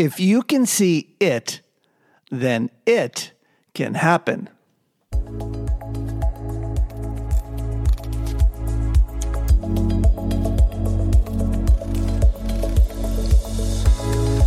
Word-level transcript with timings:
If 0.00 0.18
you 0.18 0.40
can 0.40 0.64
see 0.64 1.14
it, 1.20 1.60
then 2.30 2.70
it 2.86 3.32
can 3.74 3.92
happen. 3.92 4.48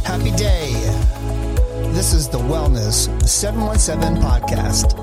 Happy 0.03 0.31
day. 0.31 0.71
This 1.93 2.13
is 2.13 2.27
the 2.27 2.39
Wellness 2.39 3.07
717 3.23 4.23
podcast. 4.23 4.97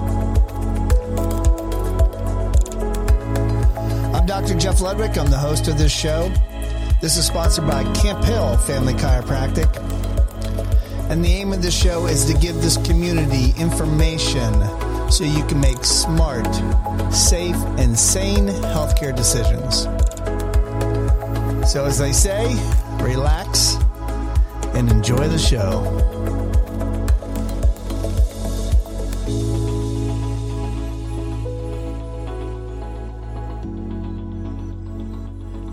I'm 4.12 4.26
Dr. 4.26 4.58
Jeff 4.58 4.80
Ludwig. 4.80 5.16
I'm 5.16 5.30
the 5.30 5.38
host 5.38 5.68
of 5.68 5.78
this 5.78 5.92
show. 5.92 6.28
This 7.00 7.16
is 7.16 7.24
sponsored 7.24 7.68
by 7.68 7.84
Camp 7.94 8.24
Hill 8.24 8.56
Family 8.58 8.94
Chiropractic. 8.94 9.99
And 11.10 11.24
the 11.24 11.28
aim 11.28 11.52
of 11.52 11.60
the 11.60 11.72
show 11.72 12.06
is 12.06 12.24
to 12.26 12.34
give 12.34 12.54
this 12.62 12.76
community 12.86 13.52
information 13.60 14.54
so 15.10 15.24
you 15.24 15.44
can 15.46 15.58
make 15.60 15.84
smart, 15.84 16.46
safe, 17.12 17.56
and 17.78 17.98
sane 17.98 18.46
healthcare 18.46 19.14
decisions. 19.14 19.88
So, 21.68 21.84
as 21.84 21.98
they 21.98 22.12
say, 22.12 22.44
relax 23.02 23.74
and 24.76 24.88
enjoy 24.88 25.26
the 25.26 25.36
show. 25.36 25.82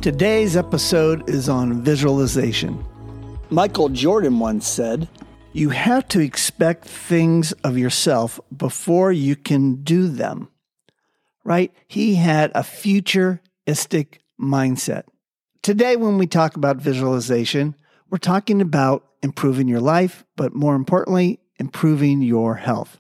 Today's 0.02 0.58
episode 0.58 1.30
is 1.30 1.48
on 1.48 1.84
visualization. 1.84 2.84
Michael 3.52 3.90
Jordan 3.90 4.40
once 4.40 4.68
said, 4.68 5.08
You 5.58 5.72
have 5.72 6.08
to 6.10 6.20
expect 6.20 6.86
things 6.86 7.52
of 7.64 7.80
yourself 7.80 8.40
before 8.56 9.12
you 9.12 9.36
can 9.36 9.78
do 9.82 10.08
them. 10.08 10.50
Right? 11.44 11.74
He 11.88 12.14
had 12.14 12.52
a 12.54 12.62
futuristic 12.62 14.22
mindset. 14.40 15.06
Today, 15.64 15.96
when 15.96 16.20
we 16.20 16.28
talk 16.28 16.58
about 16.58 16.78
visualization, 16.78 17.74
we're 18.12 18.20
talking 18.20 18.62
about 18.62 19.08
improving 19.24 19.68
your 19.68 19.80
life, 19.80 20.24
but 20.36 20.54
more 20.54 20.76
importantly, 20.76 21.40
improving 21.58 22.22
your 22.22 22.54
health. 22.54 23.00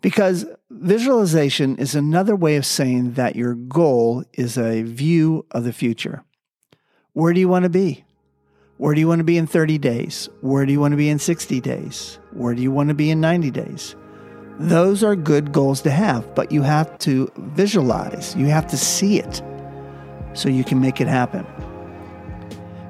Because 0.00 0.44
visualization 0.68 1.76
is 1.76 1.94
another 1.94 2.34
way 2.34 2.56
of 2.56 2.66
saying 2.66 3.12
that 3.12 3.36
your 3.36 3.54
goal 3.54 4.24
is 4.32 4.58
a 4.58 4.82
view 4.82 5.46
of 5.52 5.62
the 5.62 5.72
future. 5.72 6.24
Where 7.12 7.32
do 7.32 7.38
you 7.38 7.48
want 7.48 7.62
to 7.62 7.68
be? 7.68 8.04
Where 8.82 8.96
do 8.96 9.00
you 9.00 9.06
want 9.06 9.20
to 9.20 9.24
be 9.24 9.38
in 9.38 9.46
30 9.46 9.78
days? 9.78 10.28
Where 10.40 10.66
do 10.66 10.72
you 10.72 10.80
want 10.80 10.90
to 10.90 10.96
be 10.96 11.08
in 11.08 11.20
60 11.20 11.60
days? 11.60 12.18
Where 12.32 12.52
do 12.52 12.60
you 12.60 12.72
want 12.72 12.88
to 12.88 12.96
be 12.96 13.12
in 13.12 13.20
90 13.20 13.52
days? 13.52 13.94
Those 14.58 15.04
are 15.04 15.14
good 15.14 15.52
goals 15.52 15.82
to 15.82 15.90
have, 15.92 16.34
but 16.34 16.50
you 16.50 16.62
have 16.62 16.98
to 16.98 17.30
visualize, 17.36 18.34
you 18.34 18.46
have 18.46 18.66
to 18.66 18.76
see 18.76 19.20
it 19.20 19.40
so 20.34 20.48
you 20.48 20.64
can 20.64 20.80
make 20.80 21.00
it 21.00 21.06
happen. 21.06 21.46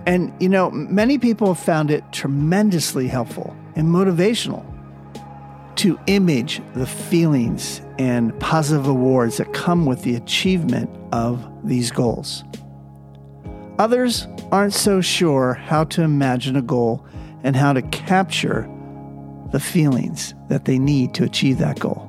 And, 0.07 0.33
you 0.41 0.49
know, 0.49 0.71
many 0.71 1.19
people 1.19 1.49
have 1.49 1.63
found 1.63 1.91
it 1.91 2.11
tremendously 2.11 3.07
helpful 3.07 3.55
and 3.77 3.89
motivational 3.89 4.65
to 5.77 6.01
image 6.07 6.63
the 6.73 6.87
feelings 6.87 7.83
and 7.99 8.41
positive 8.41 8.87
awards 8.87 9.37
that 9.37 9.53
come 9.53 9.85
with 9.85 10.05
the 10.05 10.15
achievement 10.15 10.89
of 11.13 11.47
these 11.63 11.91
goals. 11.91 12.45
Others 13.79 14.27
aren't 14.51 14.75
so 14.75 15.01
sure 15.01 15.55
how 15.55 15.85
to 15.85 16.03
imagine 16.03 16.57
a 16.57 16.63
goal 16.63 17.07
and 17.43 17.57
how 17.57 17.73
to 17.73 17.83
capture 17.83 18.69
the 19.51 19.61
feelings 19.61 20.35
that 20.49 20.65
they 20.65 20.79
need 20.79 21.15
to 21.15 21.25
achieve 21.25 21.59
that 21.59 21.79
goal. 21.79 22.09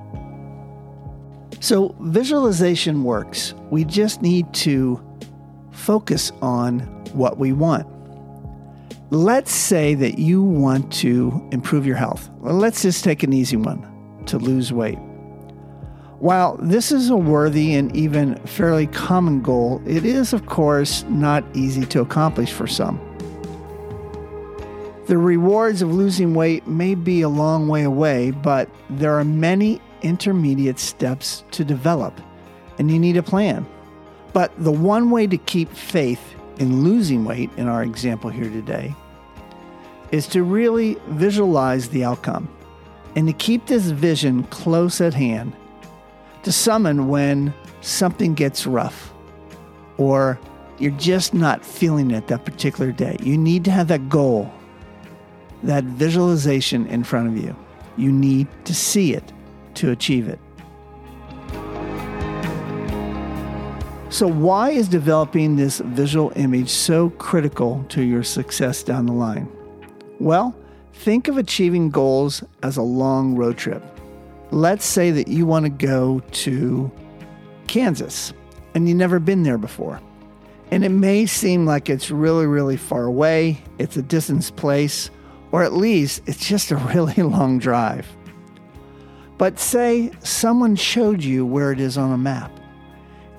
So, 1.59 1.95
visualization 2.01 3.03
works. 3.03 3.53
We 3.69 3.85
just 3.85 4.21
need 4.21 4.53
to 4.55 5.01
focus 5.71 6.31
on 6.41 6.79
what 7.13 7.37
we 7.37 7.53
want. 7.53 7.87
Let's 9.11 9.53
say 9.53 9.93
that 9.95 10.17
you 10.17 10.43
want 10.43 10.91
to 10.93 11.47
improve 11.51 11.85
your 11.85 11.95
health. 11.95 12.29
Let's 12.39 12.81
just 12.81 13.03
take 13.03 13.23
an 13.23 13.31
easy 13.31 13.57
one 13.57 13.87
to 14.25 14.37
lose 14.37 14.73
weight. 14.73 14.97
While 16.23 16.55
this 16.61 16.93
is 16.93 17.09
a 17.09 17.17
worthy 17.17 17.73
and 17.73 17.93
even 17.93 18.35
fairly 18.45 18.87
common 18.87 19.41
goal, 19.41 19.81
it 19.85 20.05
is, 20.05 20.31
of 20.31 20.45
course, 20.45 21.03
not 21.09 21.43
easy 21.53 21.85
to 21.87 21.99
accomplish 21.99 22.49
for 22.49 22.65
some. 22.65 22.97
The 25.07 25.17
rewards 25.17 25.81
of 25.81 25.93
losing 25.93 26.33
weight 26.33 26.65
may 26.65 26.95
be 26.95 27.23
a 27.23 27.27
long 27.27 27.67
way 27.67 27.83
away, 27.83 28.31
but 28.31 28.69
there 28.89 29.19
are 29.19 29.25
many 29.25 29.81
intermediate 30.01 30.79
steps 30.79 31.43
to 31.51 31.65
develop, 31.65 32.21
and 32.79 32.89
you 32.89 32.99
need 32.99 33.17
a 33.17 33.21
plan. 33.21 33.65
But 34.31 34.53
the 34.57 34.71
one 34.71 35.11
way 35.11 35.27
to 35.27 35.37
keep 35.37 35.69
faith 35.73 36.35
in 36.57 36.85
losing 36.85 37.25
weight, 37.25 37.49
in 37.57 37.67
our 37.67 37.83
example 37.83 38.29
here 38.29 38.49
today, 38.49 38.95
is 40.13 40.27
to 40.27 40.43
really 40.43 40.97
visualize 41.09 41.89
the 41.89 42.05
outcome 42.05 42.47
and 43.17 43.27
to 43.27 43.33
keep 43.33 43.67
this 43.67 43.87
vision 43.87 44.43
close 44.45 45.01
at 45.01 45.13
hand 45.13 45.53
to 46.43 46.51
summon 46.51 47.07
when 47.07 47.53
something 47.81 48.33
gets 48.33 48.65
rough 48.65 49.13
or 49.97 50.39
you're 50.79 50.91
just 50.91 51.33
not 51.33 51.65
feeling 51.65 52.11
it 52.11 52.27
that 52.27 52.45
particular 52.45 52.91
day. 52.91 53.17
You 53.21 53.37
need 53.37 53.63
to 53.65 53.71
have 53.71 53.87
that 53.87 54.09
goal, 54.09 54.51
that 55.63 55.83
visualization 55.83 56.87
in 56.87 57.03
front 57.03 57.27
of 57.27 57.43
you. 57.43 57.55
You 57.97 58.11
need 58.11 58.47
to 58.65 58.73
see 58.73 59.13
it 59.13 59.31
to 59.75 59.91
achieve 59.91 60.27
it. 60.27 60.39
So, 64.09 64.27
why 64.27 64.69
is 64.69 64.87
developing 64.87 65.55
this 65.55 65.79
visual 65.79 66.31
image 66.35 66.69
so 66.69 67.09
critical 67.11 67.83
to 67.89 68.03
your 68.03 68.21
success 68.21 68.83
down 68.83 69.07
the 69.07 69.13
line? 69.13 69.49
Well, 70.19 70.55
think 70.93 71.27
of 71.27 71.37
achieving 71.37 71.89
goals 71.89 72.43
as 72.61 72.77
a 72.77 72.83
long 72.83 73.35
road 73.35 73.57
trip. 73.57 73.83
Let's 74.53 74.85
say 74.85 75.09
that 75.09 75.27
you 75.27 75.47
want 75.47 75.65
to 75.65 75.71
go 75.71 76.19
to 76.19 76.91
Kansas 77.65 78.33
and 78.75 78.87
you've 78.87 78.99
never 78.99 79.19
been 79.19 79.41
there 79.41 79.57
before. 79.57 79.99
And 80.69 80.85
it 80.85 80.89
may 80.89 81.25
seem 81.25 81.65
like 81.65 81.89
it's 81.89 82.11
really, 82.11 82.45
really 82.45 82.77
far 82.77 83.05
away, 83.05 83.63
it's 83.79 83.97
a 83.97 84.03
distance 84.03 84.51
place, 84.51 85.09
or 85.51 85.63
at 85.63 85.73
least 85.73 86.21
it's 86.27 86.47
just 86.47 86.69
a 86.69 86.75
really 86.93 87.23
long 87.23 87.57
drive. 87.57 88.07
But 89.39 89.57
say 89.57 90.11
someone 90.19 90.75
showed 90.75 91.23
you 91.23 91.47
where 91.47 91.71
it 91.71 91.79
is 91.79 91.97
on 91.97 92.11
a 92.11 92.17
map, 92.17 92.51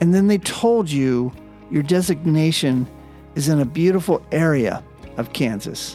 and 0.01 0.13
then 0.13 0.27
they 0.27 0.39
told 0.39 0.91
you 0.91 1.33
your 1.71 1.85
designation 1.85 2.89
is 3.37 3.49
in 3.49 3.61
a 3.61 3.65
beautiful 3.65 4.21
area 4.33 4.83
of 5.17 5.33
Kansas, 5.33 5.95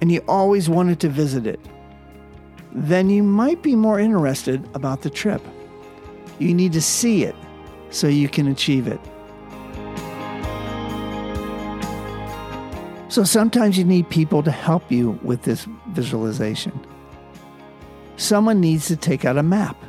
and 0.00 0.12
you 0.12 0.22
always 0.28 0.68
wanted 0.68 1.00
to 1.00 1.08
visit 1.08 1.44
it. 1.44 1.58
Then 2.78 3.08
you 3.08 3.22
might 3.22 3.62
be 3.62 3.74
more 3.74 3.98
interested 3.98 4.68
about 4.74 5.00
the 5.00 5.08
trip. 5.08 5.40
You 6.38 6.52
need 6.52 6.74
to 6.74 6.82
see 6.82 7.24
it 7.24 7.34
so 7.88 8.06
you 8.06 8.28
can 8.28 8.46
achieve 8.46 8.86
it. 8.86 9.00
So 13.08 13.24
sometimes 13.24 13.78
you 13.78 13.84
need 13.84 14.10
people 14.10 14.42
to 14.42 14.50
help 14.50 14.92
you 14.92 15.18
with 15.22 15.42
this 15.42 15.66
visualization. 15.92 16.78
Someone 18.18 18.60
needs 18.60 18.88
to 18.88 18.96
take 18.96 19.24
out 19.24 19.38
a 19.38 19.42
map 19.42 19.82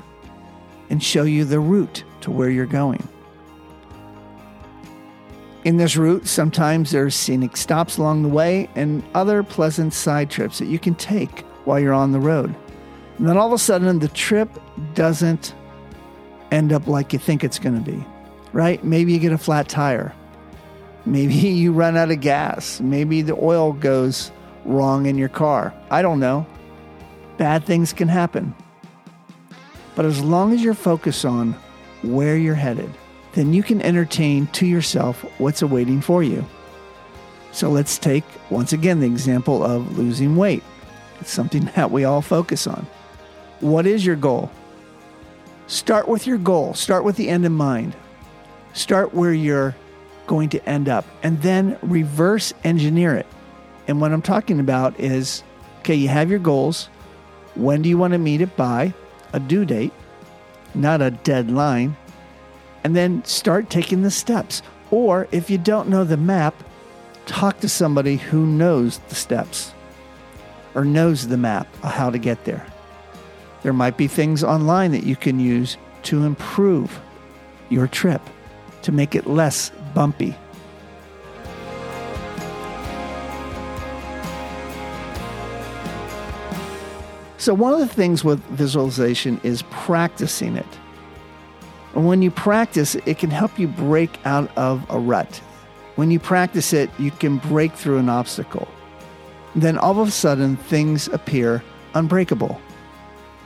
and 0.89 1.03
show 1.03 1.23
you 1.23 1.43
the 1.43 1.59
route 1.59 2.05
to 2.21 2.31
where 2.31 2.49
you're 2.49 2.65
going. 2.65 3.05
In 5.65 5.75
this 5.75 5.97
route, 5.97 6.25
sometimes 6.25 6.91
there's 6.91 7.15
scenic 7.15 7.57
stops 7.57 7.97
along 7.97 8.23
the 8.23 8.29
way 8.29 8.69
and 8.75 9.03
other 9.13 9.43
pleasant 9.43 9.93
side 9.93 10.29
trips 10.29 10.59
that 10.59 10.67
you 10.67 10.79
can 10.79 10.95
take 10.95 11.41
while 11.65 11.81
you're 11.81 11.93
on 11.93 12.13
the 12.13 12.19
road. 12.21 12.55
And 13.17 13.27
then 13.27 13.37
all 13.37 13.47
of 13.47 13.53
a 13.53 13.57
sudden, 13.57 13.99
the 13.99 14.07
trip 14.09 14.49
doesn't 14.93 15.55
end 16.51 16.71
up 16.71 16.87
like 16.87 17.13
you 17.13 17.19
think 17.19 17.43
it's 17.43 17.59
going 17.59 17.83
to 17.83 17.91
be, 17.91 18.05
right? 18.53 18.83
Maybe 18.83 19.13
you 19.13 19.19
get 19.19 19.31
a 19.31 19.37
flat 19.37 19.67
tire. 19.67 20.13
Maybe 21.05 21.33
you 21.33 21.73
run 21.73 21.97
out 21.97 22.11
of 22.11 22.21
gas. 22.21 22.79
Maybe 22.79 23.21
the 23.21 23.35
oil 23.35 23.73
goes 23.73 24.31
wrong 24.65 25.05
in 25.05 25.17
your 25.17 25.29
car. 25.29 25.73
I 25.89 26.01
don't 26.01 26.19
know. 26.19 26.45
Bad 27.37 27.63
things 27.63 27.93
can 27.93 28.07
happen. 28.07 28.53
But 29.95 30.05
as 30.05 30.21
long 30.21 30.53
as 30.53 30.61
you're 30.61 30.73
focused 30.75 31.25
on 31.25 31.53
where 32.03 32.37
you're 32.37 32.55
headed, 32.55 32.89
then 33.33 33.53
you 33.53 33.63
can 33.63 33.81
entertain 33.81 34.47
to 34.47 34.65
yourself 34.65 35.25
what's 35.39 35.61
awaiting 35.61 36.01
for 36.01 36.21
you. 36.21 36.45
So 37.51 37.71
let's 37.71 37.97
take 37.97 38.23
once 38.51 38.73
again 38.73 38.99
the 38.99 39.07
example 39.07 39.63
of 39.63 39.97
losing 39.97 40.35
weight. 40.35 40.63
It's 41.19 41.31
something 41.31 41.65
that 41.75 41.89
we 41.89 42.03
all 42.03 42.21
focus 42.21 42.67
on. 42.67 42.85
What 43.59 43.87
is 43.87 44.05
your 44.05 44.15
goal? 44.15 44.51
Start 45.65 46.07
with 46.07 46.27
your 46.27 46.37
goal, 46.37 46.73
start 46.75 47.03
with 47.03 47.15
the 47.15 47.27
end 47.27 47.45
in 47.45 47.53
mind. 47.53 47.95
Start 48.73 49.13
where 49.13 49.33
you're 49.33 49.75
going 50.27 50.49
to 50.49 50.69
end 50.69 50.87
up, 50.87 51.05
and 51.23 51.41
then 51.41 51.79
reverse 51.81 52.53
engineer 52.63 53.15
it. 53.15 53.25
And 53.87 53.99
what 53.99 54.11
I'm 54.11 54.21
talking 54.21 54.59
about 54.59 54.99
is 54.99 55.43
okay, 55.79 55.95
you 55.95 56.07
have 56.09 56.29
your 56.29 56.39
goals. 56.39 56.89
When 57.55 57.81
do 57.81 57.89
you 57.89 57.97
want 57.97 58.13
to 58.13 58.19
meet 58.19 58.41
it 58.41 58.55
by? 58.55 58.93
A 59.33 59.39
due 59.39 59.65
date, 59.65 59.93
not 60.75 61.01
a 61.01 61.11
deadline. 61.11 61.97
And 62.83 62.95
then 62.95 63.23
start 63.25 63.69
taking 63.69 64.03
the 64.03 64.11
steps. 64.11 64.61
Or 64.91 65.27
if 65.31 65.49
you 65.49 65.57
don't 65.57 65.89
know 65.89 66.03
the 66.03 66.17
map, 66.17 66.53
talk 67.25 67.59
to 67.61 67.69
somebody 67.69 68.17
who 68.17 68.45
knows 68.45 68.99
the 69.09 69.15
steps 69.15 69.73
or 70.75 70.85
knows 70.85 71.27
the 71.27 71.37
map 71.37 71.67
of 71.83 71.91
how 71.91 72.09
to 72.11 72.17
get 72.19 72.45
there. 72.45 72.65
There 73.63 73.73
might 73.73 73.97
be 73.97 74.07
things 74.07 74.43
online 74.43 74.91
that 74.91 75.03
you 75.03 75.15
can 75.15 75.39
use 75.39 75.77
to 76.03 76.23
improve 76.23 76.99
your 77.69 77.87
trip, 77.87 78.21
to 78.83 78.91
make 78.91 79.15
it 79.15 79.27
less 79.27 79.71
bumpy. 79.93 80.35
So, 87.39 87.53
one 87.53 87.73
of 87.73 87.79
the 87.79 87.87
things 87.87 88.23
with 88.23 88.43
visualization 88.45 89.39
is 89.43 89.61
practicing 89.69 90.57
it. 90.57 90.65
And 91.95 92.05
when 92.05 92.21
you 92.21 92.29
practice, 92.29 92.95
it 93.05 93.17
can 93.19 93.29
help 93.29 93.57
you 93.57 93.67
break 93.67 94.19
out 94.25 94.55
of 94.57 94.85
a 94.89 94.99
rut. 94.99 95.37
When 95.95 96.11
you 96.11 96.19
practice 96.19 96.73
it, 96.73 96.89
you 96.99 97.09
can 97.09 97.37
break 97.37 97.73
through 97.73 97.97
an 97.97 98.09
obstacle. 98.09 98.67
Then 99.55 99.77
all 99.77 99.99
of 99.99 100.07
a 100.07 100.11
sudden, 100.11 100.57
things 100.57 101.07
appear 101.07 101.63
unbreakable, 101.95 102.61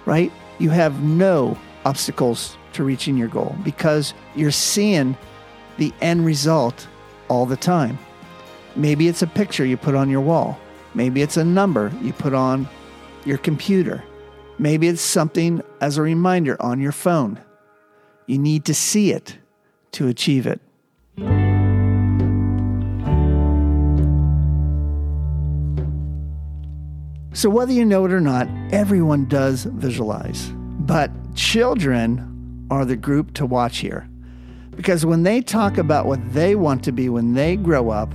right? 0.05 0.31
You 0.59 0.69
have 0.69 1.01
no 1.01 1.57
obstacles 1.85 2.57
to 2.73 2.83
reaching 2.83 3.17
your 3.17 3.27
goal 3.27 3.55
because 3.63 4.13
you're 4.35 4.51
seeing 4.51 5.17
the 5.77 5.93
end 6.01 6.25
result 6.25 6.87
all 7.27 7.45
the 7.45 7.57
time. 7.57 7.97
Maybe 8.75 9.07
it's 9.07 9.21
a 9.21 9.27
picture 9.27 9.65
you 9.65 9.77
put 9.77 9.95
on 9.95 10.09
your 10.09 10.21
wall. 10.21 10.59
Maybe 10.93 11.21
it's 11.21 11.37
a 11.37 11.45
number 11.45 11.91
you 12.01 12.13
put 12.13 12.33
on 12.33 12.67
your 13.25 13.37
computer. 13.37 14.03
Maybe 14.59 14.87
it's 14.87 15.01
something 15.01 15.61
as 15.79 15.97
a 15.97 16.01
reminder 16.01 16.61
on 16.61 16.79
your 16.79 16.91
phone. 16.91 17.39
You 18.27 18.37
need 18.37 18.65
to 18.65 18.73
see 18.73 19.11
it 19.11 19.37
to 19.93 20.07
achieve 20.07 20.45
it. 20.45 20.61
So, 27.33 27.49
whether 27.49 27.71
you 27.71 27.85
know 27.85 28.05
it 28.05 28.11
or 28.11 28.19
not, 28.19 28.49
everyone 28.71 29.27
does 29.27 29.63
visualize. 29.63 30.51
But 30.51 31.11
children 31.33 32.67
are 32.69 32.83
the 32.83 32.97
group 32.97 33.33
to 33.35 33.45
watch 33.45 33.77
here. 33.77 34.09
Because 34.71 35.05
when 35.05 35.23
they 35.23 35.41
talk 35.41 35.77
about 35.77 36.05
what 36.05 36.33
they 36.33 36.55
want 36.55 36.83
to 36.85 36.91
be 36.91 37.07
when 37.07 37.33
they 37.33 37.55
grow 37.55 37.89
up, 37.89 38.13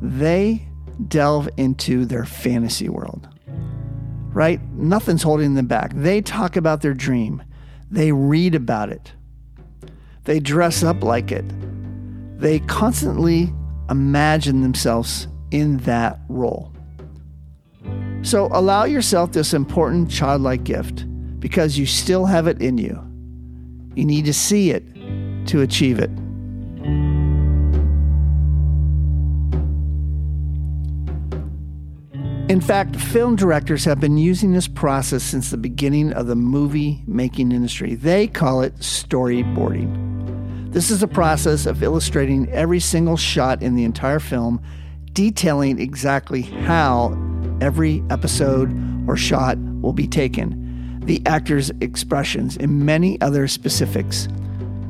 they 0.00 0.66
delve 1.08 1.48
into 1.56 2.04
their 2.04 2.24
fantasy 2.24 2.88
world. 2.88 3.28
Right? 4.32 4.62
Nothing's 4.72 5.22
holding 5.22 5.54
them 5.54 5.66
back. 5.66 5.92
They 5.94 6.20
talk 6.20 6.56
about 6.56 6.80
their 6.80 6.94
dream, 6.94 7.42
they 7.90 8.12
read 8.12 8.54
about 8.54 8.90
it, 8.90 9.12
they 10.24 10.40
dress 10.40 10.82
up 10.82 11.02
like 11.02 11.32
it, 11.32 11.44
they 12.38 12.60
constantly 12.60 13.52
imagine 13.90 14.62
themselves 14.62 15.28
in 15.50 15.78
that 15.78 16.20
role. 16.28 16.72
So 18.22 18.48
allow 18.52 18.84
yourself 18.84 19.32
this 19.32 19.54
important 19.54 20.10
childlike 20.10 20.64
gift 20.64 21.06
because 21.40 21.78
you 21.78 21.86
still 21.86 22.26
have 22.26 22.46
it 22.46 22.60
in 22.60 22.78
you. 22.78 23.00
You 23.94 24.04
need 24.04 24.24
to 24.26 24.34
see 24.34 24.70
it 24.70 24.84
to 25.46 25.62
achieve 25.62 25.98
it. 25.98 26.10
In 32.50 32.62
fact, 32.62 32.96
film 32.96 33.36
directors 33.36 33.84
have 33.84 34.00
been 34.00 34.16
using 34.16 34.52
this 34.52 34.68
process 34.68 35.22
since 35.22 35.50
the 35.50 35.58
beginning 35.58 36.14
of 36.14 36.26
the 36.28 36.34
movie 36.34 37.02
making 37.06 37.52
industry. 37.52 37.94
They 37.94 38.26
call 38.26 38.62
it 38.62 38.74
storyboarding. 38.76 40.72
This 40.72 40.90
is 40.90 41.02
a 41.02 41.08
process 41.08 41.66
of 41.66 41.82
illustrating 41.82 42.48
every 42.50 42.80
single 42.80 43.18
shot 43.18 43.62
in 43.62 43.74
the 43.74 43.84
entire 43.84 44.18
film, 44.18 44.62
detailing 45.12 45.78
exactly 45.78 46.42
how 46.42 47.08
every 47.60 48.02
episode 48.10 48.72
or 49.08 49.16
shot 49.16 49.58
will 49.80 49.92
be 49.92 50.06
taken, 50.06 51.00
the 51.04 51.22
actor's 51.26 51.70
expressions, 51.80 52.56
and 52.56 52.84
many 52.84 53.20
other 53.20 53.48
specifics. 53.48 54.28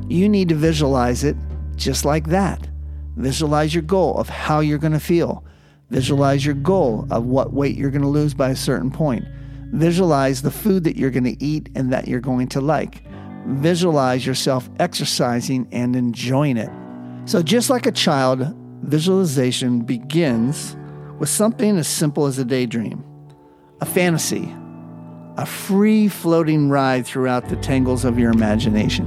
You 0.07 0.27
need 0.27 0.49
to 0.49 0.55
visualize 0.55 1.23
it 1.23 1.37
just 1.75 2.05
like 2.05 2.27
that. 2.27 2.67
Visualize 3.15 3.73
your 3.73 3.83
goal 3.83 4.17
of 4.17 4.29
how 4.29 4.59
you're 4.59 4.77
going 4.77 4.93
to 4.93 4.99
feel 4.99 5.43
Visualize 5.89 6.45
your 6.45 6.55
goal 6.55 7.07
of 7.09 7.25
what 7.25 7.53
weight 7.53 7.75
you're 7.75 7.89
going 7.89 8.03
to 8.03 8.07
lose 8.07 8.33
by 8.33 8.49
a 8.49 8.55
certain 8.55 8.91
point. 8.91 9.25
Visualize 9.71 10.41
the 10.41 10.51
food 10.51 10.83
that 10.83 10.95
you're 10.95 11.09
going 11.09 11.23
to 11.23 11.43
eat 11.43 11.69
and 11.75 11.91
that 11.91 12.07
you're 12.07 12.19
going 12.19 12.47
to 12.49 12.61
like. 12.61 13.03
Visualize 13.47 14.25
yourself 14.25 14.69
exercising 14.79 15.67
and 15.71 15.95
enjoying 15.95 16.57
it. 16.57 16.69
So, 17.25 17.41
just 17.41 17.69
like 17.69 17.85
a 17.85 17.91
child, 17.91 18.55
visualization 18.83 19.81
begins 19.81 20.75
with 21.19 21.29
something 21.29 21.77
as 21.77 21.87
simple 21.87 22.25
as 22.25 22.39
a 22.39 22.45
daydream, 22.45 23.03
a 23.81 23.85
fantasy, 23.85 24.55
a 25.37 25.45
free 25.45 26.07
floating 26.07 26.69
ride 26.69 27.05
throughout 27.05 27.49
the 27.49 27.57
tangles 27.57 28.05
of 28.05 28.17
your 28.17 28.31
imagination. 28.31 29.05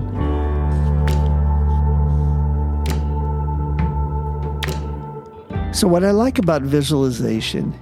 So, 5.73 5.89
what 5.89 6.05
I 6.05 6.11
like 6.11 6.39
about 6.39 6.61
visualization, 6.63 7.75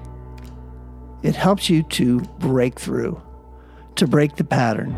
it 1.23 1.35
helps 1.35 1.69
you 1.69 1.83
to 1.83 2.21
break 2.39 2.79
through, 2.79 3.21
to 3.97 4.07
break 4.07 4.37
the 4.37 4.45
pattern. 4.45 4.95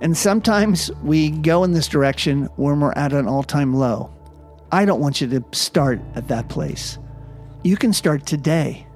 And 0.00 0.16
sometimes 0.16 0.90
we 1.04 1.30
go 1.30 1.62
in 1.62 1.70
this 1.70 1.86
direction 1.86 2.46
when 2.56 2.80
we're 2.80 2.92
at 2.94 3.12
an 3.12 3.28
all 3.28 3.44
time 3.44 3.74
low. 3.74 4.10
I 4.72 4.84
don't 4.84 5.00
want 5.00 5.20
you 5.20 5.28
to 5.28 5.44
start 5.52 6.00
at 6.16 6.26
that 6.28 6.48
place. 6.48 6.98
You 7.64 7.76
can 7.76 7.92
start 7.92 8.26
today, 8.26 8.86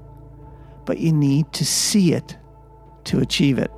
but 0.87 0.99
you 0.99 1.13
need 1.13 1.53
to 1.53 1.65
see 1.65 2.13
it 2.13 2.37
to 3.05 3.21
achieve 3.21 3.59
it. 3.59 3.71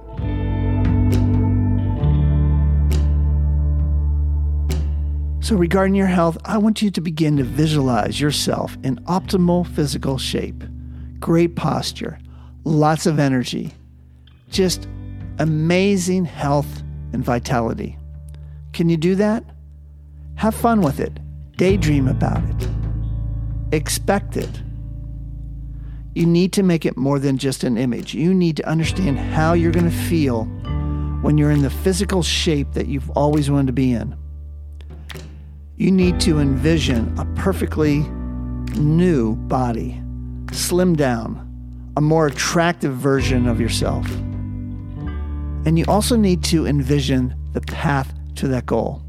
So, 5.41 5.57
regarding 5.57 5.95
your 5.95 6.07
health, 6.07 6.39
I 6.47 6.57
want 6.57 6.81
you 6.81 6.91
to 6.91 7.01
begin 7.03 7.37
to 7.37 7.45
visualize 7.45 8.19
yourself 8.19 8.79
in 8.83 8.97
optimal 9.05 9.67
physical 9.67 10.17
shape, 10.17 10.65
great 11.21 11.55
posture, 11.55 12.19
lots 12.65 13.05
of 13.05 13.19
energy, 13.19 13.73
just 14.51 14.89
amazing 15.39 16.25
health 16.25 16.83
and 17.13 17.23
vitality. 17.23 17.99
Can 18.73 18.89
you 18.89 18.97
do 18.97 19.15
that? 19.17 19.45
Have 20.37 20.55
fun 20.55 20.81
with 20.81 20.99
it, 20.99 21.19
daydream 21.57 22.09
about 22.09 22.43
it, 22.45 22.69
expect 23.73 24.37
it. 24.37 24.63
You 26.19 26.27
need 26.27 26.53
to 26.55 26.63
make 26.63 26.85
it 26.85 26.97
more 26.97 27.19
than 27.19 27.39
just 27.39 27.65
an 27.65 27.79
image. 27.79 28.13
You 28.15 28.35
need 28.35 28.57
to 28.57 28.69
understand 28.69 29.19
how 29.19 29.53
you're 29.53 29.73
going 29.73 29.91
to 29.91 29.97
feel 29.97 30.45
when 31.23 31.39
you're 31.39 31.51
in 31.51 31.63
the 31.63 31.71
physical 31.71 32.23
shape 32.23 32.73
that 32.73 32.89
you've 32.89 33.11
always 33.11 33.51
wanted 33.51 33.69
to 33.69 33.73
be 33.73 33.93
in 33.93 34.17
you 35.79 35.93
need 35.93 36.19
to 36.19 36.41
envision 36.41 37.17
a 37.19 37.25
perfectly 37.37 38.01
new 38.75 39.37
body, 39.37 40.03
slim 40.51 40.97
down, 40.97 41.45
a 41.97 42.01
more 42.01 42.27
attractive 42.27 42.95
version 42.95 43.47
of 43.47 43.61
yourself. 43.61 44.11
And 45.65 45.79
you 45.79 45.85
also 45.87 46.17
need 46.17 46.43
to 46.45 46.67
envision 46.67 47.33
the 47.53 47.61
path 47.61 48.13
to 48.37 48.49
that 48.49 48.67
goal. 48.67 49.03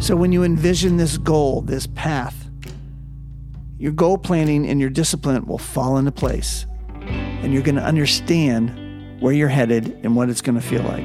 So 0.00 0.16
when 0.16 0.32
you 0.32 0.42
envision 0.42 0.96
this 0.96 1.18
goal, 1.18 1.62
this 1.62 1.86
path, 1.86 2.47
your 3.78 3.92
goal 3.92 4.18
planning 4.18 4.68
and 4.68 4.80
your 4.80 4.90
discipline 4.90 5.46
will 5.46 5.58
fall 5.58 5.98
into 5.98 6.10
place. 6.10 6.66
And 7.00 7.52
you're 7.52 7.62
going 7.62 7.76
to 7.76 7.84
understand 7.84 9.20
where 9.20 9.32
you're 9.32 9.48
headed 9.48 10.00
and 10.02 10.16
what 10.16 10.28
it's 10.28 10.40
going 10.40 10.60
to 10.60 10.66
feel 10.66 10.82
like. 10.82 11.04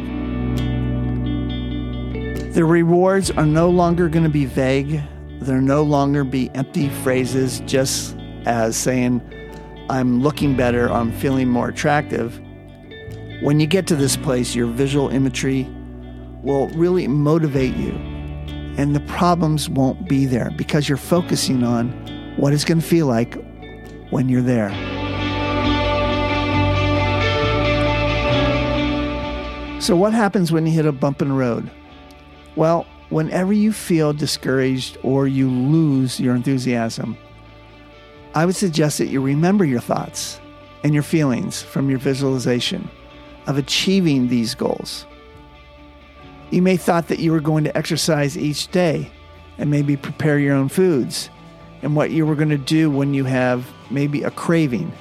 The 2.53 2.65
rewards 2.65 3.29
are 3.31 3.45
no 3.45 3.69
longer 3.69 4.09
going 4.09 4.23
to 4.23 4.29
be 4.29 4.45
vague. 4.45 5.01
They're 5.39 5.61
no 5.61 5.83
longer 5.83 6.23
be 6.23 6.49
empty 6.55 6.89
phrases 6.89 7.59
just 7.61 8.15
as 8.45 8.75
saying, 8.75 9.21
I'm 9.89 10.21
looking 10.21 10.55
better, 10.57 10.91
I'm 10.91 11.11
feeling 11.11 11.49
more 11.49 11.69
attractive. 11.69 12.39
When 13.41 13.59
you 13.59 13.67
get 13.67 13.85
to 13.87 13.95
this 13.95 14.17
place, 14.17 14.55
your 14.55 14.67
visual 14.67 15.09
imagery 15.09 15.67
will 16.41 16.69
really 16.69 17.07
motivate 17.07 17.75
you. 17.75 17.91
And 18.77 18.95
the 18.95 19.01
problems 19.01 19.69
won't 19.69 20.09
be 20.09 20.25
there 20.25 20.49
because 20.57 20.89
you're 20.89 20.97
focusing 20.97 21.63
on 21.63 21.91
what 22.37 22.53
it's 22.53 22.65
going 22.65 22.81
to 22.81 22.85
feel 22.85 23.07
like 23.07 23.37
when 24.09 24.29
you're 24.29 24.41
there. 24.41 24.69
So, 29.81 29.95
what 29.95 30.13
happens 30.13 30.51
when 30.51 30.65
you 30.65 30.71
hit 30.71 30.85
a 30.85 30.91
bump 30.91 31.21
in 31.21 31.27
the 31.27 31.33
road? 31.33 31.69
Well, 32.55 32.87
whenever 33.09 33.51
you 33.51 33.73
feel 33.73 34.13
discouraged 34.13 34.97
or 35.03 35.27
you 35.27 35.49
lose 35.49 36.19
your 36.19 36.35
enthusiasm, 36.35 37.17
I 38.33 38.45
would 38.45 38.55
suggest 38.55 38.97
that 38.97 39.07
you 39.07 39.21
remember 39.21 39.65
your 39.65 39.81
thoughts 39.81 40.39
and 40.83 40.93
your 40.93 41.03
feelings 41.03 41.61
from 41.61 41.89
your 41.89 41.99
visualization 41.99 42.89
of 43.45 43.57
achieving 43.57 44.29
these 44.29 44.55
goals. 44.55 45.05
You 46.49 46.61
may 46.61 46.77
thought 46.77 47.07
that 47.09 47.19
you 47.19 47.31
were 47.31 47.41
going 47.41 47.63
to 47.65 47.77
exercise 47.77 48.37
each 48.37 48.69
day 48.69 49.11
and 49.57 49.69
maybe 49.69 49.97
prepare 49.97 50.39
your 50.39 50.55
own 50.55 50.69
foods 50.69 51.29
and 51.83 51.95
what 51.95 52.11
you 52.11 52.25
were 52.25 52.35
going 52.35 52.49
to 52.49 52.57
do 52.57 52.89
when 52.89 53.13
you 53.13 53.25
have 53.25 53.69
maybe 53.91 54.23
a 54.23 54.31
craving. 54.31 54.91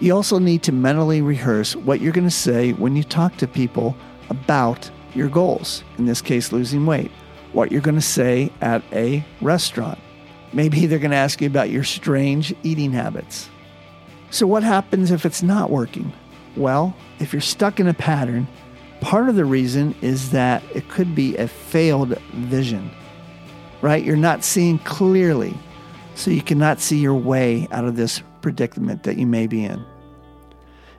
You 0.00 0.14
also 0.14 0.38
need 0.38 0.62
to 0.64 0.72
mentally 0.72 1.22
rehearse 1.22 1.76
what 1.76 2.00
you're 2.00 2.12
going 2.12 2.26
to 2.26 2.30
say 2.30 2.72
when 2.72 2.96
you 2.96 3.04
talk 3.04 3.36
to 3.38 3.46
people 3.46 3.96
about 4.28 4.90
your 5.14 5.28
goals, 5.28 5.84
in 5.96 6.06
this 6.06 6.20
case, 6.20 6.52
losing 6.52 6.84
weight, 6.84 7.12
what 7.52 7.70
you're 7.70 7.80
going 7.80 7.94
to 7.94 8.00
say 8.00 8.50
at 8.60 8.82
a 8.92 9.24
restaurant. 9.40 9.98
Maybe 10.52 10.86
they're 10.86 10.98
going 10.98 11.12
to 11.12 11.16
ask 11.16 11.40
you 11.40 11.46
about 11.46 11.70
your 11.70 11.84
strange 11.84 12.52
eating 12.64 12.92
habits. 12.92 13.48
So, 14.30 14.46
what 14.48 14.64
happens 14.64 15.12
if 15.12 15.24
it's 15.24 15.42
not 15.42 15.70
working? 15.70 16.12
Well, 16.56 16.96
if 17.20 17.32
you're 17.32 17.40
stuck 17.40 17.78
in 17.78 17.86
a 17.86 17.94
pattern, 17.94 18.48
part 19.00 19.28
of 19.28 19.36
the 19.36 19.44
reason 19.44 19.94
is 20.02 20.30
that 20.30 20.62
it 20.74 20.88
could 20.88 21.14
be 21.14 21.36
a 21.36 21.46
failed 21.46 22.18
vision, 22.32 22.90
right? 23.80 24.02
You're 24.02 24.16
not 24.16 24.42
seeing 24.42 24.78
clearly, 24.80 25.54
so 26.14 26.30
you 26.30 26.42
cannot 26.42 26.80
see 26.80 26.98
your 26.98 27.14
way 27.14 27.68
out 27.70 27.84
of 27.84 27.96
this 27.96 28.22
predicament 28.42 29.02
that 29.04 29.16
you 29.16 29.26
may 29.26 29.46
be 29.46 29.64
in. 29.64 29.84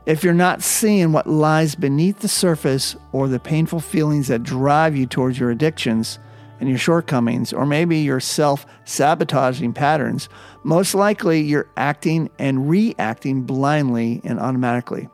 If 0.05 0.23
you're 0.23 0.33
not 0.33 0.61
seeing 0.61 1.11
what 1.11 1.27
lies 1.27 1.73
beneath 1.73 2.19
the 2.19 2.27
surface 2.27 2.95
or 3.11 3.27
the 3.27 3.39
painful 3.39 3.79
feelings 3.79 4.27
that 4.27 4.43
drive 4.43 4.95
you 4.95 5.07
towards 5.07 5.39
your 5.39 5.49
addictions, 5.49 6.19
and 6.59 6.69
your 6.69 6.77
shortcomings, 6.77 7.53
or 7.53 7.65
maybe 7.65 7.97
your 7.97 8.19
self 8.19 8.65
sabotaging 8.85 9.73
patterns, 9.73 10.29
most 10.63 10.95
likely 10.95 11.41
you're 11.41 11.69
acting 11.77 12.29
and 12.39 12.69
reacting 12.69 13.43
blindly 13.43 14.21
and 14.23 14.39
automatically. 14.39 15.09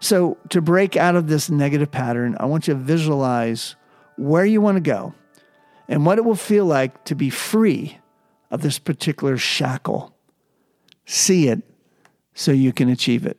So, 0.00 0.36
to 0.50 0.60
break 0.60 0.96
out 0.96 1.16
of 1.16 1.28
this 1.28 1.50
negative 1.50 1.90
pattern, 1.90 2.36
I 2.40 2.46
want 2.46 2.68
you 2.68 2.74
to 2.74 2.80
visualize 2.80 3.76
where 4.16 4.44
you 4.44 4.60
want 4.60 4.76
to 4.76 4.80
go 4.80 5.14
and 5.88 6.04
what 6.04 6.18
it 6.18 6.24
will 6.24 6.34
feel 6.34 6.64
like 6.64 7.04
to 7.04 7.14
be 7.14 7.30
free 7.30 7.98
of 8.50 8.62
this 8.62 8.78
particular 8.78 9.36
shackle. 9.36 10.14
See 11.04 11.48
it 11.48 11.62
so 12.34 12.52
you 12.52 12.72
can 12.72 12.88
achieve 12.88 13.26
it. 13.26 13.38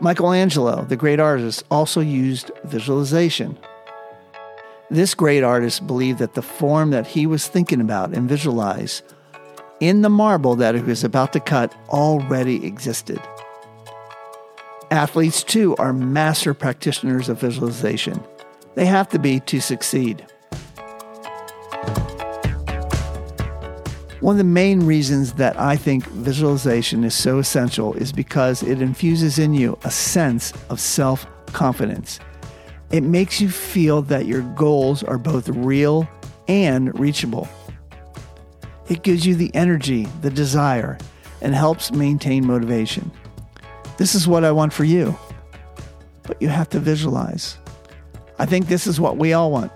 Michelangelo, 0.00 0.84
the 0.84 0.96
great 0.96 1.18
artist, 1.18 1.64
also 1.70 2.00
used 2.00 2.52
visualization. 2.64 3.58
This 4.88 5.14
great 5.14 5.42
artist 5.42 5.86
believed 5.86 6.20
that 6.20 6.34
the 6.34 6.42
form 6.42 6.90
that 6.90 7.08
he 7.08 7.26
was 7.26 7.48
thinking 7.48 7.80
about 7.80 8.14
and 8.14 8.28
visualized 8.28 9.02
in 9.80 10.02
the 10.02 10.08
marble 10.08 10.54
that 10.56 10.74
he 10.74 10.80
was 10.80 11.02
about 11.02 11.32
to 11.32 11.40
cut 11.40 11.74
already 11.88 12.64
existed. 12.64 13.20
Athletes, 14.90 15.42
too, 15.42 15.74
are 15.76 15.92
master 15.92 16.54
practitioners 16.54 17.28
of 17.28 17.40
visualization. 17.40 18.22
They 18.76 18.86
have 18.86 19.08
to 19.08 19.18
be 19.18 19.40
to 19.40 19.60
succeed. 19.60 20.24
One 24.20 24.34
of 24.34 24.38
the 24.38 24.44
main 24.44 24.86
reasons 24.86 25.34
that 25.34 25.58
I 25.58 25.76
think 25.76 26.06
visualization 26.06 27.04
is 27.04 27.14
so 27.14 27.38
essential 27.38 27.94
is 27.94 28.12
because 28.12 28.62
it 28.62 28.80
infuses 28.80 29.38
in 29.38 29.54
you 29.54 29.78
a 29.84 29.90
sense 29.90 30.52
of 30.70 30.80
self 30.80 31.26
confidence. 31.52 32.20
It 32.90 33.02
makes 33.02 33.40
you 33.40 33.48
feel 33.48 34.02
that 34.02 34.26
your 34.26 34.42
goals 34.54 35.02
are 35.02 35.18
both 35.18 35.48
real 35.48 36.08
and 36.48 36.98
reachable. 36.98 37.48
It 38.88 39.02
gives 39.02 39.26
you 39.26 39.34
the 39.34 39.52
energy, 39.54 40.06
the 40.22 40.30
desire, 40.30 40.96
and 41.40 41.54
helps 41.54 41.90
maintain 41.90 42.46
motivation. 42.46 43.10
This 43.98 44.14
is 44.14 44.28
what 44.28 44.44
I 44.44 44.52
want 44.52 44.72
for 44.72 44.84
you, 44.84 45.16
but 46.24 46.40
you 46.40 46.48
have 46.48 46.68
to 46.70 46.78
visualize. 46.78 47.58
I 48.38 48.46
think 48.46 48.68
this 48.68 48.86
is 48.86 49.00
what 49.00 49.16
we 49.16 49.32
all 49.32 49.50
want. 49.50 49.72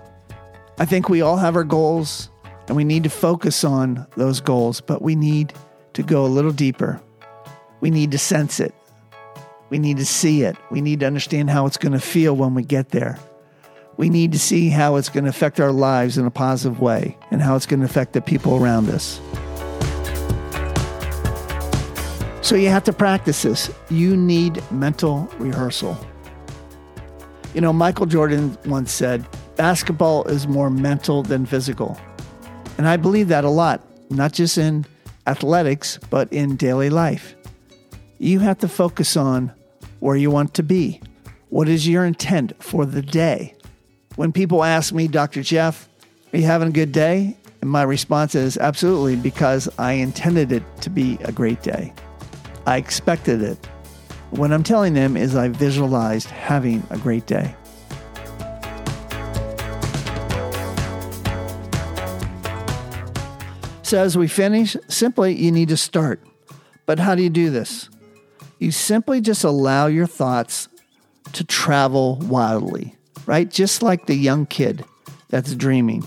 I 0.77 0.85
think 0.85 1.09
we 1.09 1.21
all 1.21 1.37
have 1.37 1.55
our 1.55 1.63
goals 1.63 2.29
and 2.67 2.75
we 2.75 2.83
need 2.83 3.03
to 3.03 3.09
focus 3.09 3.63
on 3.63 4.07
those 4.17 4.39
goals, 4.39 4.79
but 4.79 5.01
we 5.01 5.15
need 5.15 5.53
to 5.93 6.03
go 6.03 6.25
a 6.25 6.27
little 6.27 6.51
deeper. 6.51 7.01
We 7.79 7.89
need 7.89 8.11
to 8.11 8.17
sense 8.19 8.59
it. 8.59 8.73
We 9.69 9.79
need 9.79 9.97
to 9.97 10.05
see 10.05 10.43
it. 10.43 10.55
We 10.69 10.81
need 10.81 10.99
to 10.99 11.07
understand 11.07 11.49
how 11.49 11.65
it's 11.65 11.77
going 11.77 11.93
to 11.93 11.99
feel 11.99 12.35
when 12.35 12.53
we 12.53 12.63
get 12.63 12.89
there. 12.89 13.17
We 13.97 14.09
need 14.09 14.31
to 14.33 14.39
see 14.39 14.69
how 14.69 14.95
it's 14.95 15.09
going 15.09 15.23
to 15.23 15.29
affect 15.29 15.59
our 15.59 15.71
lives 15.71 16.17
in 16.17 16.25
a 16.25 16.31
positive 16.31 16.79
way 16.79 17.17
and 17.31 17.41
how 17.41 17.55
it's 17.55 17.65
going 17.65 17.79
to 17.79 17.85
affect 17.85 18.13
the 18.13 18.21
people 18.21 18.55
around 18.55 18.89
us. 18.89 19.19
So 22.41 22.55
you 22.55 22.69
have 22.69 22.83
to 22.85 22.93
practice 22.93 23.43
this. 23.43 23.71
You 23.89 24.17
need 24.17 24.61
mental 24.71 25.29
rehearsal. 25.37 25.97
You 27.53 27.61
know, 27.61 27.71
Michael 27.71 28.07
Jordan 28.07 28.57
once 28.65 28.91
said, 28.91 29.25
basketball 29.57 30.23
is 30.25 30.47
more 30.47 30.69
mental 30.69 31.21
than 31.21 31.45
physical. 31.45 31.99
And 32.77 32.87
I 32.87 32.97
believe 32.97 33.27
that 33.27 33.43
a 33.43 33.49
lot, 33.49 33.85
not 34.09 34.33
just 34.33 34.57
in 34.57 34.85
athletics, 35.27 35.99
but 36.09 36.33
in 36.33 36.55
daily 36.55 36.89
life. 36.89 37.35
You 38.17 38.39
have 38.39 38.57
to 38.59 38.67
focus 38.67 39.15
on 39.15 39.51
where 39.99 40.15
you 40.15 40.31
want 40.31 40.53
to 40.55 40.63
be. 40.63 40.99
What 41.49 41.69
is 41.69 41.87
your 41.87 42.05
intent 42.05 42.53
for 42.61 42.85
the 42.85 43.01
day? 43.01 43.53
When 44.15 44.31
people 44.31 44.63
ask 44.63 44.93
me, 44.93 45.07
Dr. 45.07 45.43
Jeff, 45.43 45.87
are 46.33 46.37
you 46.37 46.45
having 46.45 46.69
a 46.69 46.71
good 46.71 46.91
day? 46.91 47.37
And 47.61 47.69
my 47.69 47.83
response 47.83 48.33
is 48.33 48.57
absolutely, 48.57 49.15
because 49.15 49.69
I 49.77 49.93
intended 49.93 50.51
it 50.51 50.63
to 50.81 50.89
be 50.89 51.19
a 51.23 51.31
great 51.31 51.61
day. 51.61 51.93
I 52.65 52.77
expected 52.77 53.41
it. 53.41 53.57
What 54.31 54.51
I'm 54.51 54.63
telling 54.63 54.93
them 54.93 55.17
is 55.17 55.35
I 55.35 55.49
visualized 55.49 56.29
having 56.29 56.83
a 56.89 56.97
great 56.97 57.25
day. 57.25 57.55
So, 63.83 64.01
as 64.01 64.17
we 64.17 64.29
finish, 64.29 64.77
simply 64.87 65.35
you 65.35 65.51
need 65.51 65.67
to 65.67 65.75
start. 65.75 66.21
But 66.85 66.97
how 66.97 67.13
do 67.13 67.23
you 67.23 67.29
do 67.29 67.49
this? 67.49 67.89
You 68.57 68.71
simply 68.71 69.19
just 69.19 69.43
allow 69.43 69.87
your 69.87 70.07
thoughts 70.07 70.69
to 71.33 71.43
travel 71.43 72.17
wildly, 72.21 72.95
right? 73.25 73.49
Just 73.49 73.83
like 73.83 74.05
the 74.05 74.15
young 74.15 74.45
kid 74.45 74.85
that's 75.29 75.55
dreaming. 75.55 76.05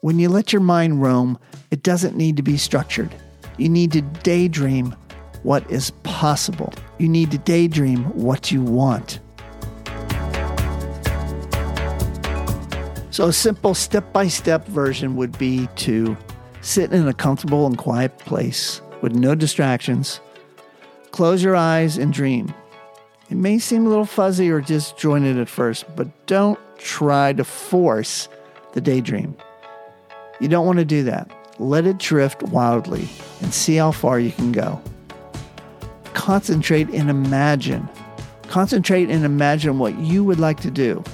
When 0.00 0.18
you 0.18 0.28
let 0.28 0.52
your 0.52 0.62
mind 0.62 1.02
roam, 1.02 1.38
it 1.70 1.82
doesn't 1.82 2.16
need 2.16 2.36
to 2.36 2.42
be 2.42 2.56
structured. 2.56 3.14
You 3.58 3.68
need 3.68 3.92
to 3.92 4.00
daydream 4.00 4.94
what 5.44 5.70
is 5.70 5.92
possible. 6.02 6.74
You 6.98 7.08
need 7.08 7.30
to 7.30 7.38
daydream 7.38 8.04
what 8.16 8.50
you 8.50 8.60
want. 8.60 9.20
So, 13.10 13.28
a 13.28 13.32
simple 13.32 13.74
step 13.74 14.12
by 14.12 14.26
step 14.26 14.66
version 14.66 15.14
would 15.14 15.38
be 15.38 15.68
to 15.76 16.16
Sit 16.64 16.94
in 16.94 17.06
a 17.06 17.12
comfortable 17.12 17.66
and 17.66 17.76
quiet 17.76 18.16
place 18.20 18.80
with 19.02 19.14
no 19.14 19.34
distractions. 19.34 20.18
Close 21.10 21.42
your 21.42 21.54
eyes 21.54 21.98
and 21.98 22.10
dream. 22.10 22.54
It 23.28 23.36
may 23.36 23.58
seem 23.58 23.84
a 23.84 23.90
little 23.90 24.06
fuzzy 24.06 24.50
or 24.50 24.62
disjointed 24.62 25.38
at 25.38 25.50
first, 25.50 25.84
but 25.94 26.08
don't 26.26 26.58
try 26.78 27.34
to 27.34 27.44
force 27.44 28.30
the 28.72 28.80
daydream. 28.80 29.36
You 30.40 30.48
don't 30.48 30.64
want 30.64 30.78
to 30.78 30.86
do 30.86 31.02
that. 31.02 31.30
Let 31.58 31.86
it 31.86 31.98
drift 31.98 32.42
wildly 32.44 33.10
and 33.42 33.52
see 33.52 33.76
how 33.76 33.90
far 33.90 34.18
you 34.18 34.32
can 34.32 34.50
go. 34.50 34.80
Concentrate 36.14 36.88
and 36.90 37.10
imagine. 37.10 37.88
Concentrate 38.48 39.10
and 39.10 39.24
imagine 39.24 39.78
what 39.78 39.98
you 39.98 40.24
would 40.24 40.40
like 40.40 40.60
to 40.60 40.70
do, 40.70 41.04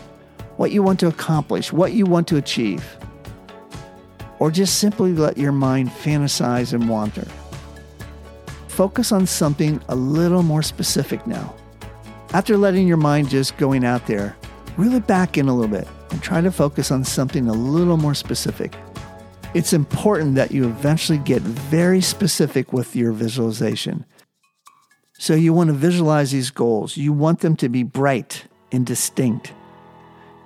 what 0.56 0.70
you 0.70 0.82
want 0.82 1.00
to 1.00 1.08
accomplish, 1.08 1.72
what 1.72 1.92
you 1.92 2.06
want 2.06 2.28
to 2.28 2.36
achieve 2.36 2.84
or 4.40 4.50
just 4.50 4.78
simply 4.78 5.12
let 5.12 5.38
your 5.38 5.52
mind 5.52 5.90
fantasize 5.90 6.72
and 6.72 6.88
wander. 6.88 7.28
Focus 8.66 9.12
on 9.12 9.26
something 9.26 9.80
a 9.88 9.94
little 9.94 10.42
more 10.42 10.62
specific 10.62 11.24
now. 11.26 11.54
After 12.32 12.56
letting 12.56 12.88
your 12.88 12.96
mind 12.96 13.28
just 13.28 13.56
going 13.58 13.84
out 13.84 14.06
there, 14.06 14.34
reel 14.76 14.94
it 14.94 15.06
back 15.06 15.36
in 15.36 15.48
a 15.48 15.54
little 15.54 15.70
bit 15.70 15.86
and 16.10 16.22
try 16.22 16.40
to 16.40 16.50
focus 16.50 16.90
on 16.90 17.04
something 17.04 17.48
a 17.48 17.52
little 17.52 17.98
more 17.98 18.14
specific. 18.14 18.74
It's 19.52 19.72
important 19.72 20.36
that 20.36 20.52
you 20.52 20.64
eventually 20.64 21.18
get 21.18 21.42
very 21.42 22.00
specific 22.00 22.72
with 22.72 22.96
your 22.96 23.12
visualization. 23.12 24.06
So, 25.20 25.34
you 25.34 25.52
want 25.52 25.68
to 25.68 25.74
visualize 25.74 26.30
these 26.30 26.50
goals. 26.50 26.96
You 26.96 27.12
want 27.12 27.40
them 27.40 27.54
to 27.56 27.68
be 27.68 27.82
bright 27.82 28.44
and 28.72 28.86
distinct. 28.86 29.52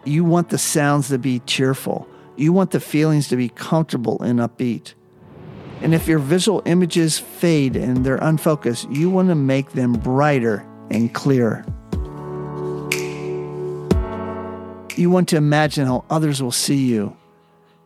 You 0.04 0.25
want 0.25 0.49
the 0.49 0.59
sounds 0.59 1.11
to 1.11 1.19
be 1.19 1.38
cheerful. 1.47 2.09
You 2.35 2.52
want 2.52 2.73
the 2.73 2.81
feelings 2.81 3.28
to 3.28 3.37
be 3.37 3.50
comfortable 3.50 4.21
and 4.21 4.40
upbeat. 4.40 4.95
And 5.81 5.95
if 5.95 6.09
your 6.09 6.19
visual 6.19 6.61
images 6.64 7.21
fade 7.21 7.76
and 7.76 8.04
they're 8.04 8.16
unfocused, 8.16 8.90
you 8.90 9.11
want 9.11 9.28
to 9.28 9.37
make 9.37 9.71
them 9.75 9.93
brighter 9.93 10.66
and 10.90 11.14
clearer. 11.14 11.64
You 14.97 15.09
want 15.09 15.28
to 15.28 15.37
imagine 15.37 15.87
how 15.87 16.04
others 16.11 16.43
will 16.43 16.50
see 16.50 16.85
you. 16.85 17.16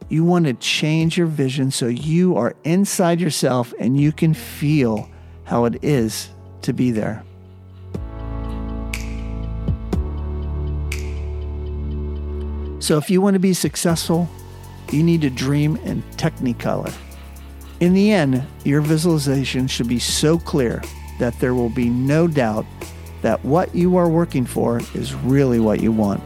You 0.08 0.24
want 0.24 0.46
to 0.46 0.54
change 0.54 1.18
your 1.18 1.26
vision 1.26 1.70
so 1.70 1.86
you 1.86 2.38
are 2.38 2.56
inside 2.64 3.20
yourself 3.20 3.74
and 3.78 4.00
you 4.00 4.10
can 4.10 4.32
feel 4.32 5.10
how 5.44 5.66
it 5.66 5.84
is 5.84 6.30
to 6.62 6.72
be 6.72 6.90
there. 6.90 7.22
So, 12.80 12.96
if 12.96 13.10
you 13.10 13.20
want 13.20 13.34
to 13.34 13.40
be 13.40 13.52
successful, 13.52 14.28
you 14.92 15.02
need 15.02 15.20
to 15.22 15.30
dream 15.30 15.76
in 15.78 16.02
Technicolor. 16.16 16.94
In 17.80 17.92
the 17.92 18.10
end, 18.10 18.44
your 18.64 18.80
visualization 18.80 19.66
should 19.66 19.88
be 19.88 19.98
so 19.98 20.38
clear 20.38 20.82
that 21.18 21.38
there 21.40 21.54
will 21.54 21.68
be 21.68 21.88
no 21.88 22.26
doubt 22.26 22.66
that 23.22 23.44
what 23.44 23.74
you 23.74 23.96
are 23.96 24.08
working 24.08 24.46
for 24.46 24.80
is 24.94 25.14
really 25.14 25.60
what 25.60 25.80
you 25.80 25.92
want. 25.92 26.22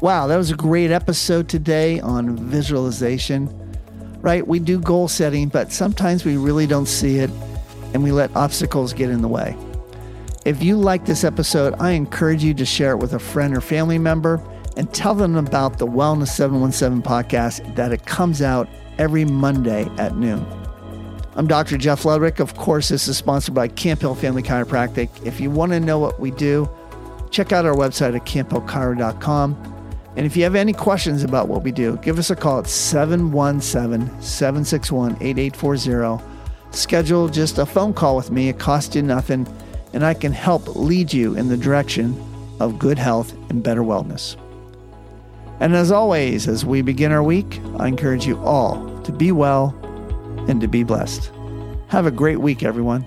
Wow, 0.00 0.28
that 0.28 0.36
was 0.36 0.52
a 0.52 0.56
great 0.56 0.92
episode 0.92 1.48
today 1.48 1.98
on 1.98 2.36
visualization. 2.36 3.52
Right? 4.20 4.46
We 4.46 4.60
do 4.60 4.78
goal 4.78 5.08
setting, 5.08 5.48
but 5.48 5.72
sometimes 5.72 6.24
we 6.24 6.36
really 6.36 6.68
don't 6.68 6.86
see 6.86 7.18
it 7.18 7.30
and 7.92 8.04
we 8.04 8.12
let 8.12 8.34
obstacles 8.36 8.92
get 8.92 9.10
in 9.10 9.22
the 9.22 9.28
way. 9.28 9.56
If 10.44 10.62
you 10.62 10.76
like 10.76 11.04
this 11.04 11.24
episode, 11.24 11.74
I 11.80 11.92
encourage 11.92 12.44
you 12.44 12.54
to 12.54 12.64
share 12.64 12.92
it 12.92 12.98
with 12.98 13.14
a 13.14 13.18
friend 13.18 13.56
or 13.56 13.60
family 13.60 13.98
member 13.98 14.40
and 14.76 14.92
tell 14.94 15.16
them 15.16 15.34
about 15.34 15.78
the 15.78 15.86
Wellness 15.86 16.28
717 16.28 17.02
podcast 17.02 17.74
that 17.74 17.90
it 17.90 18.06
comes 18.06 18.40
out 18.40 18.68
every 18.98 19.24
Monday 19.24 19.88
at 19.98 20.16
noon. 20.16 20.46
I'm 21.34 21.48
Dr. 21.48 21.76
Jeff 21.76 22.04
Ludwig. 22.04 22.40
Of 22.40 22.56
course, 22.56 22.88
this 22.88 23.08
is 23.08 23.16
sponsored 23.16 23.54
by 23.54 23.66
Camp 23.66 24.00
Hill 24.02 24.14
Family 24.14 24.44
Chiropractic. 24.44 25.08
If 25.26 25.40
you 25.40 25.50
want 25.50 25.72
to 25.72 25.80
know 25.80 25.98
what 25.98 26.20
we 26.20 26.30
do, 26.30 26.68
check 27.30 27.52
out 27.52 27.66
our 27.66 27.74
website 27.74 28.14
at 28.14 28.24
camphillchiro.com. 28.24 29.77
And 30.18 30.26
if 30.26 30.36
you 30.36 30.42
have 30.42 30.56
any 30.56 30.72
questions 30.72 31.22
about 31.22 31.46
what 31.46 31.62
we 31.62 31.70
do, 31.70 31.96
give 31.98 32.18
us 32.18 32.28
a 32.28 32.34
call 32.34 32.58
at 32.58 32.66
717 32.66 34.20
761 34.20 35.12
8840. 35.20 36.24
Schedule 36.72 37.28
just 37.28 37.58
a 37.58 37.64
phone 37.64 37.94
call 37.94 38.16
with 38.16 38.32
me. 38.32 38.48
It 38.48 38.58
costs 38.58 38.96
you 38.96 39.02
nothing, 39.02 39.46
and 39.92 40.04
I 40.04 40.14
can 40.14 40.32
help 40.32 40.74
lead 40.74 41.12
you 41.12 41.36
in 41.36 41.46
the 41.46 41.56
direction 41.56 42.20
of 42.58 42.80
good 42.80 42.98
health 42.98 43.32
and 43.48 43.62
better 43.62 43.82
wellness. 43.82 44.36
And 45.60 45.76
as 45.76 45.92
always, 45.92 46.48
as 46.48 46.64
we 46.64 46.82
begin 46.82 47.12
our 47.12 47.22
week, 47.22 47.60
I 47.78 47.86
encourage 47.86 48.26
you 48.26 48.40
all 48.40 49.00
to 49.02 49.12
be 49.12 49.30
well 49.30 49.68
and 50.48 50.60
to 50.60 50.66
be 50.66 50.82
blessed. 50.82 51.30
Have 51.90 52.06
a 52.06 52.10
great 52.10 52.40
week, 52.40 52.64
everyone. 52.64 53.06